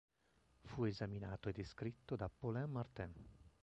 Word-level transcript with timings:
Fu 0.63 0.85
esaminato 0.85 1.47
e 1.47 1.51
descritto 1.51 2.15
da 2.15 2.27
Paulin 2.27 2.67
Martin. 2.71 3.13